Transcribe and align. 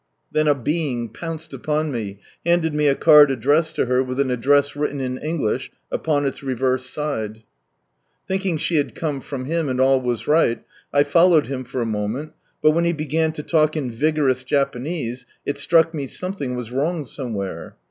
Then 0.31 0.47
a 0.47 0.55
being 0.55 1.09
pounced 1.09 1.53
upon 1.53 1.91
me, 1.91 2.17
handed 2.43 2.73
me 2.73 2.87
a 2.87 2.95
card 2.95 3.29
addressed 3.29 3.75
to 3.75 3.85
her, 3.85 4.01
with 4.01 4.19
an 4.19 4.31
address 4.31 4.75
written 4.75 4.99
in 4.99 5.19
English, 5.19 5.69
upon 5.91 6.25
its 6.25 6.41
reverse 6.41 6.87
side. 6.87 7.33
From 7.33 7.37
Shanghai 7.37 7.37
to 7.37 7.43
Matsuye 7.43 8.27
9 8.27 8.27
Thinking 8.27 8.57
she 8.57 8.75
had 8.77 8.95
come 8.95 9.21
from 9.21 9.45
him, 9.45 9.69
and 9.69 9.79
all 9.79 10.01
was 10.01 10.27
right, 10.27 10.63
1 10.89 11.05
followed 11.05 11.45
him 11.45 11.63
for 11.63 11.81
a 11.81 11.85
moment, 11.85 12.33
but 12.63 12.71
when 12.71 12.85
he 12.85 12.93
began 12.93 13.31
to 13.33 13.43
talk 13.43 13.77
in 13.77 13.91
vigorous 13.91 14.43
Japanese, 14.43 15.27
it 15.45 15.57
situck 15.59 15.93
me 15.93 16.07
something 16.07 16.55
was 16.55 16.71
wrong 16.71 17.03
somewhere. 17.05 17.75